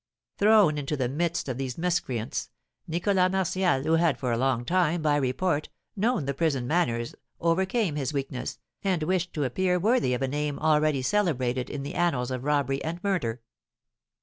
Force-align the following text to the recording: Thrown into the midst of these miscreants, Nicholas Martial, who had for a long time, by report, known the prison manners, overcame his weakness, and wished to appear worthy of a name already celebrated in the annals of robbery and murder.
Thrown 0.39 0.79
into 0.79 0.97
the 0.97 1.07
midst 1.07 1.47
of 1.47 1.59
these 1.59 1.77
miscreants, 1.77 2.49
Nicholas 2.87 3.31
Martial, 3.31 3.83
who 3.83 3.93
had 3.97 4.17
for 4.17 4.31
a 4.31 4.37
long 4.39 4.65
time, 4.65 5.03
by 5.03 5.15
report, 5.15 5.69
known 5.95 6.25
the 6.25 6.33
prison 6.33 6.65
manners, 6.65 7.13
overcame 7.39 7.97
his 7.97 8.11
weakness, 8.11 8.57
and 8.83 9.03
wished 9.03 9.31
to 9.33 9.43
appear 9.43 9.77
worthy 9.77 10.15
of 10.15 10.23
a 10.23 10.27
name 10.27 10.57
already 10.57 11.03
celebrated 11.03 11.69
in 11.69 11.83
the 11.83 11.93
annals 11.93 12.31
of 12.31 12.45
robbery 12.45 12.83
and 12.83 12.99
murder. 13.03 13.41